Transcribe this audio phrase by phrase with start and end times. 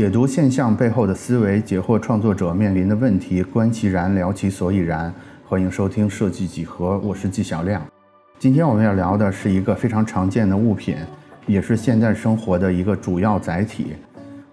[0.00, 5.12] 解读现象背后的思维，解惑创作者面临的问题，观其然，聊其所以然。
[5.46, 7.82] 欢迎收听设计几何，我是纪晓亮。
[8.38, 10.96] 今天我们要聊的是一个非常常见的物品，
[11.46, 13.88] 也是现代生活的一个主要载体。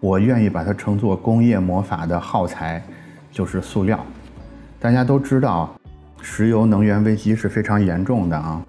[0.02, 2.84] 我愿意把它称作工业魔法的耗材，
[3.32, 4.06] 就是塑料。
[4.82, 5.74] 大家都知道，
[6.22, 8.62] 石油能源危机是非常严重的啊。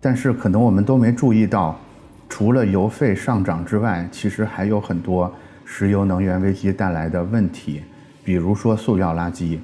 [0.00, 1.78] 但是可能我们都没注意到，
[2.26, 5.30] 除了油费上涨之外，其实还有很多
[5.72, 7.80] 石油能源危机带来的问题，
[8.24, 9.56] 比如说塑料垃圾。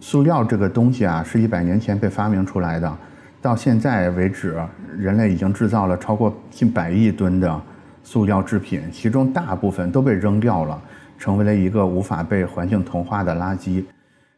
[0.00, 2.96] 塑料这个东西啊，是一百年前被发明出来的，
[3.42, 4.56] 到现在为止，
[4.96, 7.60] 人类已经制造了超过近百亿吨的
[8.04, 10.80] 塑料制品，其中大部分都被扔掉了，
[11.18, 13.84] 成为了一个无法被环境同化的垃圾。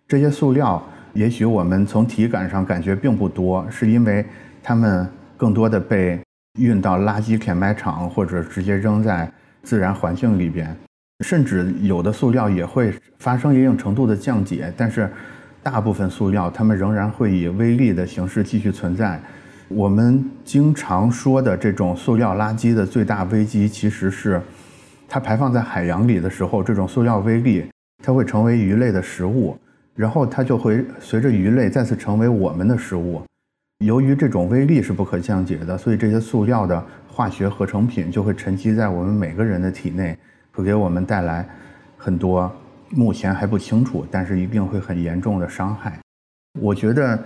[0.08, 0.82] 这些塑料，
[1.12, 4.24] 也许我们从体感上感觉并不多，是因为
[4.62, 6.18] 它们更多的被
[6.58, 9.30] 运到垃圾填埋场，或者直接扔在
[9.68, 10.74] 自然环境里边，
[11.20, 15.06] 甚至有的塑料也会发生一定程度的降解，但是。
[15.60, 19.20] 大部分塑料，它们仍然会以微粒的形式继续存在。
[19.66, 24.40] 我们经常说的这种塑料垃圾的最大危机，其实是
[25.06, 27.66] 它排放在海洋里的时候，这种塑料微粒
[28.02, 29.58] 它会成为鱼类的食物，
[29.94, 33.20] 然后它就会随着鱼类再次成为我们的食物。
[33.84, 40.18] 由于这种微粒是不可降解的，所以这些塑料的化学合成品就会沉积在我们每个人的体内，
[40.50, 41.48] 会给我们带来
[41.96, 42.50] 很多。
[42.90, 45.96] 目前还不清楚，但是一定会很严重的伤害。
[46.60, 47.22] 我觉得，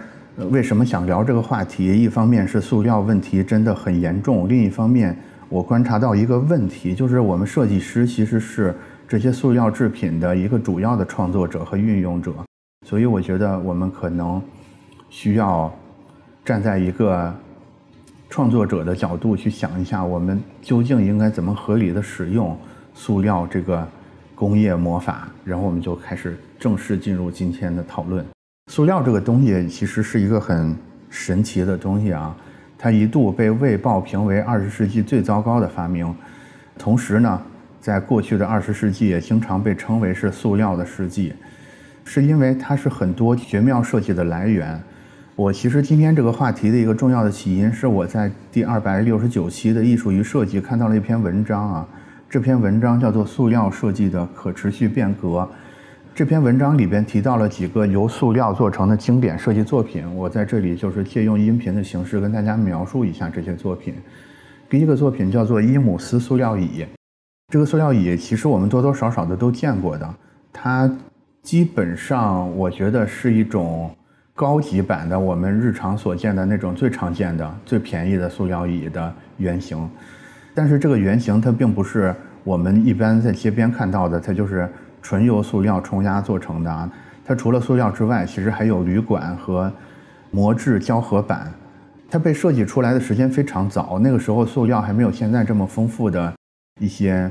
[0.51, 1.87] 为什么想聊这个话题？
[1.87, 5.17] 一方面是塑料问题真的很严重，另一方面
[5.49, 8.75] 我观察到一个问题，就是我们设计师其实是
[9.09, 12.35] 这些塑料制品的一个主要的创作者和运用者，
[12.87, 14.43] 所以我觉得我们可能
[15.09, 15.73] 需要
[16.45, 17.35] 站在一个
[18.29, 22.59] 创作者的角度去想一下，我们究竟应该怎么合理的使用
[22.95, 23.87] 塑料这个。
[24.35, 28.25] 工业魔法，然后我们就开始正式进入今天的讨论。
[28.73, 30.75] 塑料这个东西其实是一个很
[31.09, 32.37] 神奇的东西啊，
[32.77, 36.13] 它一度被《卫报》评为二十世纪最糟糕的发明，
[36.77, 37.41] 同时呢，
[37.81, 41.33] 在过去的二十世纪也经常被称为是塑料的世纪，
[42.05, 44.83] 是因为它是很多绝妙设计的来源。
[45.35, 51.89] 我其实今天这个话题的一个重要的起因是我在第二百六十九期的《艺术与设计》看到了一篇文章啊。
[52.29, 55.29] 这篇文章叫做《塑料设计的可持续变革》。
[56.15, 63.95] 这篇文章里边提到了几个由塑料做成的经典设计作品，我在这里就是借用音频的形式跟大家描述一下这些作品。
[64.69, 66.85] 第一个作品叫做伊姆斯塑料椅。
[67.51, 70.15] 这个塑料椅其实我们多多少少的都见过的，
[70.53, 70.91] 它
[71.43, 73.91] 基本上我觉得是一种
[74.43, 79.89] 高级版的我们日常所见的那种最常见的、最便宜的塑料椅的原型。
[80.53, 84.69] 但是这个原型它并不是我们一般在街边看到的，它就是
[85.01, 86.91] 纯由塑料冲压做成的啊。
[87.25, 89.73] 它除了塑料之外，其实还有铝管和
[90.33, 91.49] 磨制胶合板。
[92.11, 96.35] 它被设计出来的时间非常早，那个时候塑料还没有现在这么丰富的
[96.81, 97.31] 一些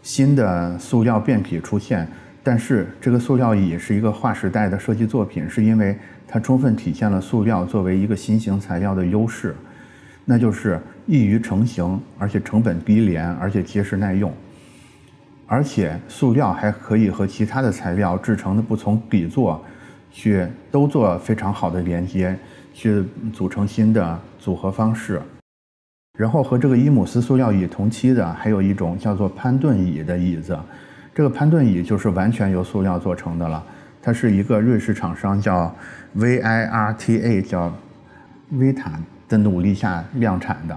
[0.00, 2.06] 新的塑料变体出现。
[2.42, 5.94] 但是这个塑料椅是一个划时代的设计作品，是因为
[6.32, 9.56] 它充分体现了塑料作为一个新型材料的优势。
[10.24, 14.32] 那就是易于成型，而且成本低廉，而且结实耐用，
[15.48, 19.60] 而且塑料还可以和其他的材料制成的不同底座，
[20.12, 22.38] 去都做非常好的连接，
[22.72, 23.02] 去
[23.32, 25.20] 组成新的组合方式。
[26.16, 30.56] 然后和这个伊姆斯塑料椅同期的，还有一种叫做潘顿椅的椅子，
[31.12, 33.64] 这个潘顿椅就是完全由塑料做成的了。
[34.02, 35.74] 它是一个瑞士厂商叫
[36.16, 37.72] VIRTA，叫
[38.52, 38.92] Vita。
[39.28, 40.76] 的努力下量产的，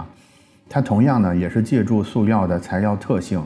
[0.68, 3.42] 它同样呢也是借助塑料的材料特性。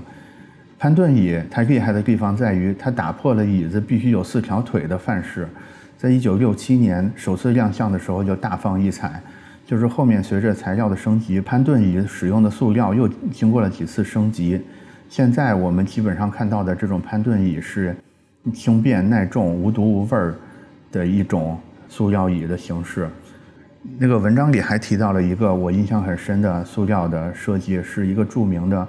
[0.78, 5.48] 潘顿椅它厉害的地方在于，它打破了椅子必须有四条腿的范式。
[5.96, 9.18] 在一九六七年首次亮相的时候就大放异彩，
[9.64, 14.60] 就是后面随着材料的升级，潘顿椅使用的塑料又经过了几次升级。
[15.08, 17.96] 现在我们基本上看到的这种潘顿椅是
[18.52, 20.34] 轻便耐重、无毒无味儿
[20.92, 21.58] 的一种
[21.88, 23.08] 塑料椅的形式。
[23.98, 28.86] 那个文章里还提到了一个我印象很深的塑料的设计，是一个著名的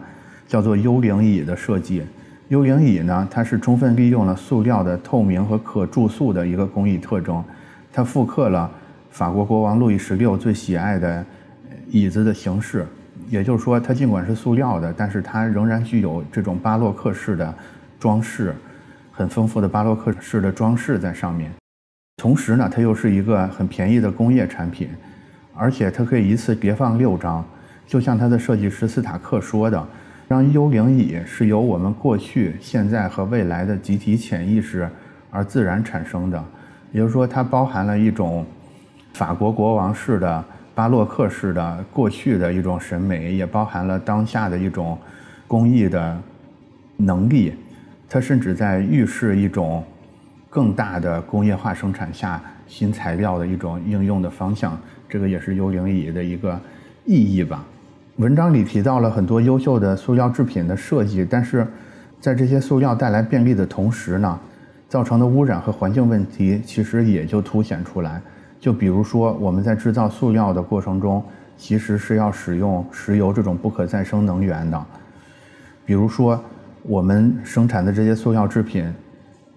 [0.47, 2.03] 叫做幽灵椅的设计。
[2.49, 7.43] 幽灵椅呢，它是充分利用了塑料的透明和可注塑的一个工艺特征，
[7.93, 8.69] 它复刻了
[9.11, 11.25] 法国国王路易十六最喜爱的
[11.89, 12.85] 椅子的形式。
[13.29, 17.53] 也就是说，它尽管是塑料的，但是它仍然具有这种巴洛克式的
[17.99, 18.55] 装饰，
[19.11, 21.51] 很丰富的巴洛克式的装饰在上面。
[22.19, 24.89] 同时呢，它又是一个很便宜的工业产品，
[25.55, 27.43] 而且它可以一次叠放六张，
[27.87, 29.87] 就像它的设计师斯塔克说的，
[30.27, 34.89] 让幽灵椅是由我们过去、现在和未来的集体潜意识
[35.31, 36.43] 而自然产生的，
[36.91, 38.45] 也就是说，它包含了一种
[39.13, 40.43] 法国国王式的、
[40.75, 44.97] 巴洛克式的过去的一种审美，也包含了当下的一种
[45.47, 46.21] 工艺的
[46.97, 47.53] 能力。
[48.09, 49.81] 它甚至在预示一种
[50.49, 54.77] 更大的工业化生产下新材料的一种应用的方向。
[55.07, 56.59] 这个也是幽灵椅的一个
[57.05, 57.65] 意义吧。
[58.17, 61.65] 文章里提到了很多优秀的塑料制品的设计，但是
[62.19, 64.39] 在这些塑料带来便利的同时呢，
[64.87, 68.21] 造成的污染和环境问题其实也就凸显出来。
[68.59, 71.23] 就比如说，我们在制造塑料的过程中，
[71.55, 74.85] 其实是要使用石油这种不可再生能源的。
[75.85, 76.43] 比如说，
[76.83, 78.93] 我们生产的这些塑料制品，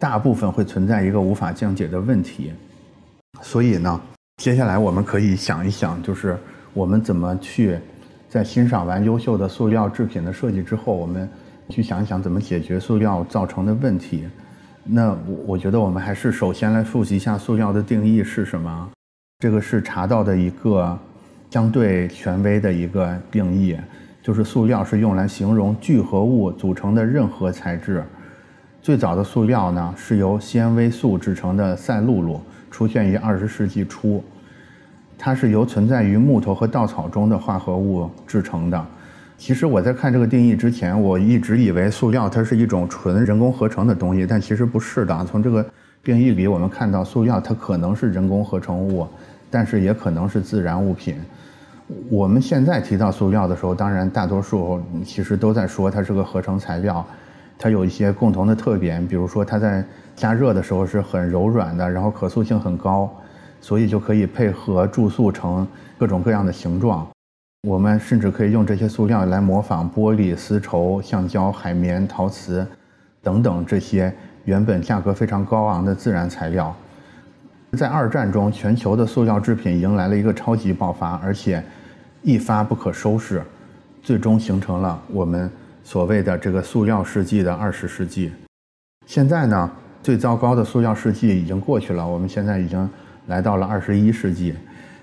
[0.02, 2.52] 大部分会存在一个无法降解的问题。
[3.40, 4.00] 所以呢，
[4.38, 6.36] 接下来我们可以想一想，就是
[6.74, 7.78] 我们怎么去。
[8.28, 11.30] 在欣赏完优秀的塑料制品的设计之后，我们
[11.68, 14.24] 去想一想怎么解决塑料造成的问题。
[14.82, 18.90] 那我我觉得我们还是首先来复习一下塑料的定义是什么。
[19.38, 20.98] 这个是查到的一个
[21.48, 23.76] 相对权威的一个定义，
[24.20, 28.02] 就是塑料是用来形容聚合物组成的任何材质。
[28.82, 34.22] 最早的塑料呢是由纤维素制成的赛璐璐，出现于二十世纪初。
[35.16, 38.86] 它是由存在于木头和稻草中的化合物制成的。
[39.38, 45.24] 其实我在看这个定义之前，我一直以为塑料它是一种纯人工合成的东西，但其实不是的。
[45.26, 45.64] 从这个
[46.02, 49.06] 定义里，我们看到塑料它可能是人工合成物，
[49.48, 51.14] 但是也可能是自然物品。
[52.10, 57.06] 我们现在提到塑料的时候，当然大多数其实都在说它是个合成材料，
[57.58, 59.84] 它有一些共同的特点，比如说它在
[60.14, 63.12] 加热的时候是很柔软的，然后可塑性很高。
[63.64, 65.64] 所以就可以配合注塑成
[65.96, 67.06] 各种各样的形状。
[67.68, 72.66] 我们甚至可以用这些塑料来模仿玻璃、丝绸、橡胶、海绵、陶瓷
[73.22, 74.12] 等等这些
[74.46, 76.74] 原本价格非常高昂的自然材料。
[77.78, 81.62] 在二战中，全球的塑料制品迎来了一个超级爆发，而且
[82.22, 83.40] 一发不可收拾，
[84.02, 85.48] 最终形成了我们
[85.84, 88.32] 所谓的这个塑料世纪的二十世纪。
[89.06, 89.70] 现在呢，
[90.02, 92.88] 最糟糕的塑料世纪已经过去了，我们现在已经。
[93.28, 94.52] 来到了二十一世纪，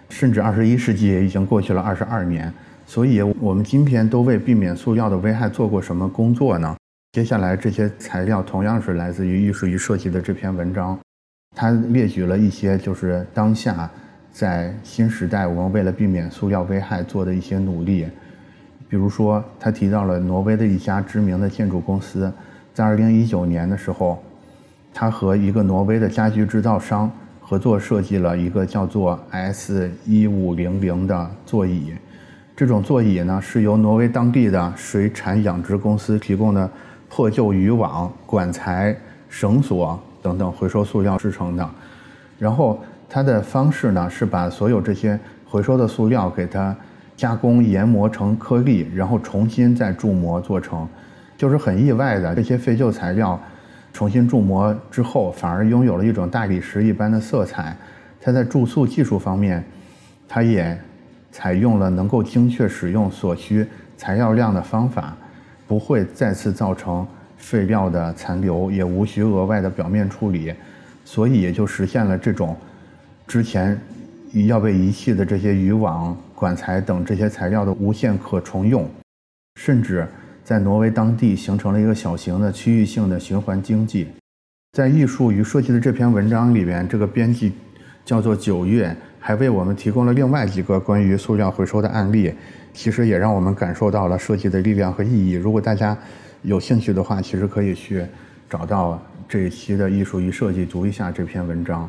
[0.09, 2.53] 甚至二十一世纪也已经过去了二十二年，
[2.85, 6.75] 所以我们今天都为避免塑料的危害做过什么工作呢？
[7.13, 10.99] 接下来这些材料同样是来自于《艺术与设计》的这篇文章，
[11.55, 13.89] 它列举了一些就是当下
[14.33, 18.05] 在新时代我们为了避免塑料危害做的一些努力，
[18.89, 22.29] 比如说他提到了挪威的一家知名的建筑公司，
[22.73, 24.21] 在二零一九年的时候，
[24.93, 27.09] 他和一个挪威的家具制造商。
[27.41, 31.95] 合作设计了一个叫做 S 一五零零的座椅，
[32.55, 36.69] 这种座椅呢是由挪威当地的水产养殖公司提供的
[37.09, 38.95] 破旧渔网、管材、
[39.29, 41.67] 绳索等等回收塑料制成的。
[42.37, 46.75] 然后它的方式呢是把所有这些回收的塑料给它
[47.19, 50.87] 加工研磨成颗粒，然后重新再铸模做成。
[51.37, 53.37] 就是很意外的，这些废旧材料。
[53.91, 57.75] 重新铸模之后，反而拥有了一种大理石一般的色彩。
[58.21, 59.61] 它在注塑技术方面，
[60.29, 60.79] 它也
[61.29, 63.67] 采用了能够精确使用所需
[63.97, 65.13] 材料量的方法，
[65.67, 70.53] 不会再次造成废料的残留，也无需额外的表面处理，
[71.03, 72.55] 所以也就实现了这种
[73.27, 73.77] 之前
[74.47, 78.89] 要被遗弃的这些渔网、管材等这些材料的无限可重用，
[79.55, 80.07] 甚至。
[80.41, 84.07] 在挪威当地形成了一个小型的区域性的循环经济。
[84.71, 87.51] 在艺术与设计的这篇文章里边，这个编辑
[88.03, 92.33] 叫做九月，还为我们提供了另外几个关于塑料回收的案例。
[92.73, 95.33] 其实也让我们感受到了设计的力量和意义。
[95.33, 95.95] 如果大家
[96.41, 98.03] 有兴趣的话，其实可以去
[98.49, 101.87] 找到这一期的艺术与设计，读一下这篇文章。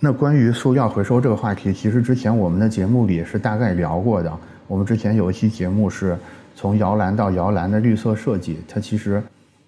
[0.00, 4.32] 那关于塑料回收这个话题，其实之前我们的节目里是大概聊过的。
[4.66, 6.16] 我们之前有一期节目是。
[6.60, 9.22] 从摇篮到摇篮的绿色设计，它其实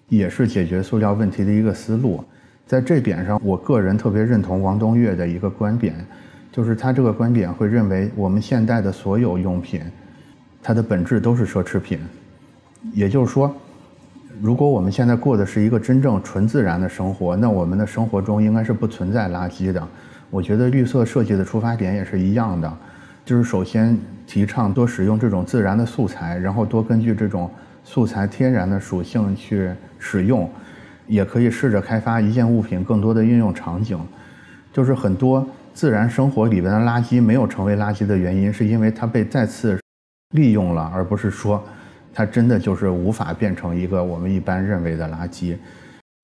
[0.09, 2.21] 也是解决塑料问题的一个思路。
[2.67, 5.95] 在这点上，我个人特别认同王东岳的一个观点，
[6.51, 9.79] 就是他这个观点会认为，我们现代的所有用品，
[10.61, 11.97] 它的本质都是奢侈品。
[12.91, 13.55] 也就是说，
[14.41, 19.87] 如果我们现在过的是一个真正纯自然的生活，那我们的生活中应该是不存在垃圾的。
[20.31, 22.77] 我觉得绿色设计的出发点也是一样的。
[23.23, 23.95] 就是首先
[24.25, 27.51] 提倡多使用这种自然的素材，然后多根据这种
[27.83, 29.69] 素材天然的属性去
[29.99, 30.49] 使用，
[31.05, 33.99] 也可以试着开发一件物品更多的应用场景。
[34.73, 39.77] 就是很多自然生活里边的垃圾没有成为垃圾的原因，是因为它被再次
[40.33, 41.61] 利用了，而不是说
[42.13, 45.57] 它真的就是无法变成一个我们一般认为的垃圾。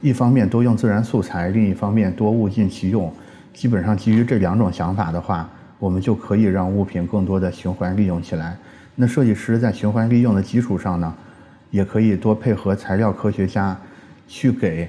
[0.04, 3.14] 一方面多用自然素材，另一方面多物尽其用。
[3.58, 5.50] 基本上基于这两种想法的话，
[5.80, 8.56] 我们就可以让物品更多的循环利用起来。
[8.94, 11.12] 那设计师在循环利用的基础上呢，
[11.72, 13.76] 也可以多配合材料科学家，
[14.28, 14.88] 去给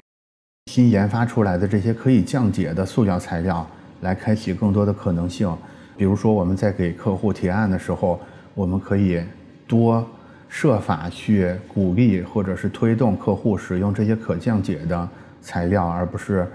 [0.70, 3.66] 新研发出来的这些可以降解的塑料材料
[4.02, 5.50] 来开启更多的可能性。
[5.96, 8.20] 比如说我们在给客户提案的时候，
[8.54, 9.22] 我们可以
[9.66, 10.06] 多。
[10.50, 15.06] 设法去鼓励或者是推动客户使用这些可降解的
[15.42, 16.48] 材料，而不是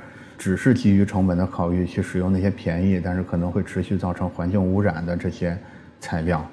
[0.44, 5.58] 只是基于成本的考虑去使用那些便宜但是可能会持续造成环境污染的这些
[6.02, 6.46] 材料。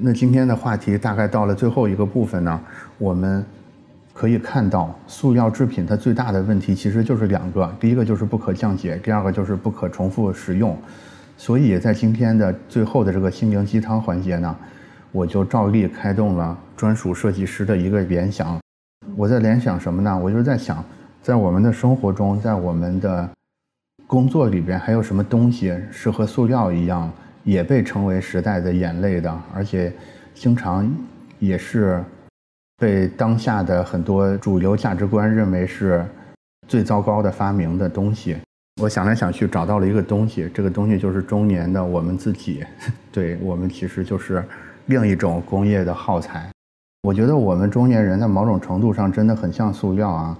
[0.00, 2.60] 那今天的话题大概到了最后一个部分呢，
[2.98, 3.46] 我们
[4.12, 10.76] 可以看到塑料制品它最大的问题其实就是两个，第一个就是不可降解，第二个就是不可重复使用。
[11.36, 14.56] 所以在今天的最后的这个心灵鸡汤环节呢。
[15.12, 18.60] 我就照例开动了专属设计师的一个联想，
[19.16, 20.18] 我在联想什么呢？
[20.18, 20.84] 我就是在想，
[21.22, 23.26] 在我们的生活中，在我们的
[24.06, 27.12] 工作里边，还有什么东西是和塑料一样，
[27.44, 29.92] 也被称为时代的眼泪的，而且
[30.34, 30.90] 经常
[31.38, 32.02] 也是
[32.76, 36.04] 被当下的很多主流价值观认为是
[36.68, 38.36] 最糟糕的发明的东西。
[38.80, 42.64] 我想来想去，找到了一个东西，这个东西就是中年的我们自己，
[43.10, 44.44] 对我们其实就是。
[44.88, 46.48] 另一种工业的耗材，
[47.02, 50.38] 我觉得我们中年人在某种程度上真的很像塑料啊。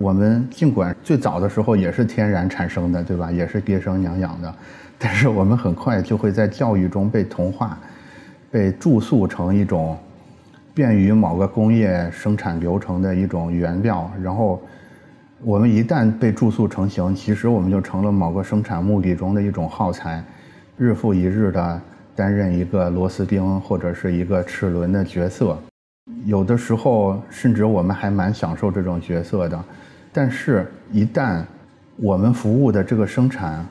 [0.00, 3.30] 我们尽管最早的时候也是天然产生的，对吧？
[3.30, 4.54] 也是爹生娘养的，
[4.98, 7.78] 但是我们很快就会在教育中被同化，
[8.50, 9.94] 被注塑成一种
[10.72, 14.10] 便于某个工业生产流程的一种原料。
[14.22, 14.58] 然后，
[15.42, 20.24] 我们一旦被注塑成型，其实我们就成了某个生产目的中的一种耗材，
[20.78, 21.80] 日复一日的。
[22.16, 25.56] 担任一个螺丝钉或者是一个齿轮的角色，
[26.26, 29.64] 有的时候甚至我们还蛮享受这种角色的。
[30.12, 31.42] 但是，一旦
[31.96, 33.64] 我们服务的这个生产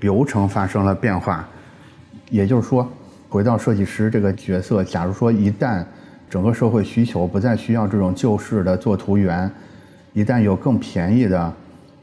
[0.00, 1.48] 流程发生了变化，
[2.30, 2.88] 也就是说，
[3.28, 5.84] 回到设计师这个角色，假如说一旦
[6.28, 9.50] 整个社会需求不再需要这种旧式的做图员，
[10.12, 11.52] 一旦有更便宜的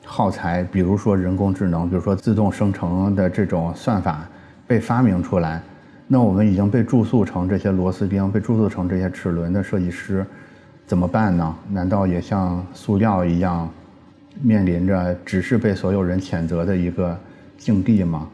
[0.05, 4.27] 耗材，比如说人工智能，比如说自动生成的这种算法
[4.65, 5.61] 被发明出来。
[6.07, 10.25] 那我们已经被注塑成这些螺丝钉，被注塑成这些齿轮的设计师，
[10.85, 11.55] 怎么办呢？
[11.69, 13.69] 难道也像塑料一样，
[14.41, 17.17] 面临着只是被所有人谴责的一个
[17.57, 18.27] 境地吗？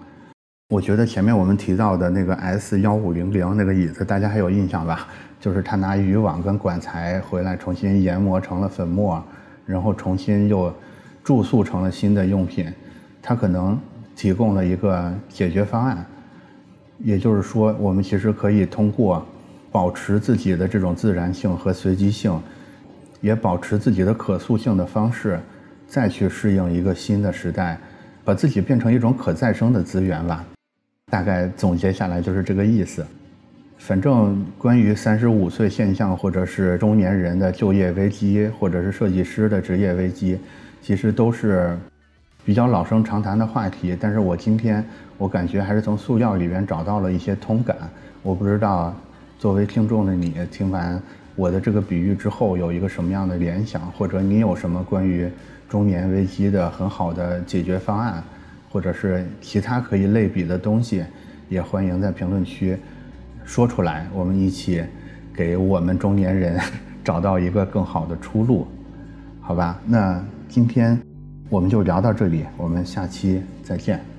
[0.69, 5.07] 我觉得前面我们提到的那个 S 幺五零零那个椅子，大家还有印象吧？
[5.39, 9.23] 就是他拿渔网跟管材回来，重新研磨成了粉末，
[9.65, 10.73] 然后重新又
[11.23, 12.71] 注塑成了新的用品。
[13.21, 13.79] 他可能
[14.15, 16.05] 提供了一个解决方案。
[16.99, 19.23] 也就是说，我们其实可以通过
[19.71, 22.37] 保持自己的这种自然性和随机性，
[23.21, 25.39] 也保持自己的可塑性的方式，
[25.87, 27.79] 再去适应一个新的时代，
[28.23, 30.45] 把自己变成一种可再生的资源吧。
[31.11, 33.05] 大概总结下来就是这个意思。
[33.77, 40.37] 反正关于三十五岁现象，或者是中年人的就业危机，或者是设计师的职业危机，
[40.81, 41.77] 其实都是。
[42.45, 44.81] 比较老生常谈的话题，但是我今天
[45.17, 47.75] 我感觉还是从塑料里边找到了一些通感。
[48.23, 48.95] 我不知道
[49.37, 50.97] 作为听众的你听完
[51.37, 55.29] 我的这个比喻之后有一个什么样的联想，或者你有什么关于
[55.69, 58.21] 中年危机的很好的解决方案，
[58.69, 61.05] 或者是其他可以类比的东西，
[61.47, 62.75] 也欢迎在评论区
[63.45, 64.83] 说出来，我们一起
[65.33, 66.59] 给我们中年人
[67.05, 68.67] 找到一个更好的出路，
[69.39, 69.79] 好吧？
[69.85, 70.99] 那今天。
[71.49, 74.16] 我们就聊到这里，我们下期再见。